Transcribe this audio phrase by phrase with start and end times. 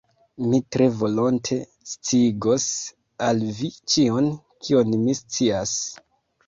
[0.43, 1.57] Mi tre volonte
[1.91, 2.65] sciigos
[3.29, 4.35] al vi ĉion,
[4.67, 5.81] kion mi scias.